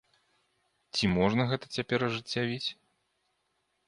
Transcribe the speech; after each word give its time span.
Ці 0.95 1.09
можна 1.17 1.45
гэта 1.51 1.65
цяпер 1.79 1.99
ажыццявіць? 2.07 2.69